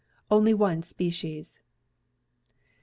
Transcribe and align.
Only 0.41 0.55
one 0.55 0.81
species. 0.81 1.51
2. 1.51 1.59